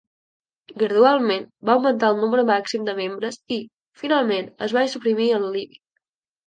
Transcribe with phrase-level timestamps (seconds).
[0.83, 3.61] Gradualment, va augmentar el nombre màxim de membres i,
[4.05, 5.83] finalment, es va suprimir el límit.